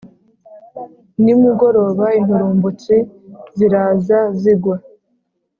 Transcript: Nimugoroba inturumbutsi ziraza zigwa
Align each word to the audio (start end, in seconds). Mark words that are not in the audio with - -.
Nimugoroba 1.23 2.05
inturumbutsi 2.19 2.95
ziraza 3.57 4.19
zigwa 4.39 4.75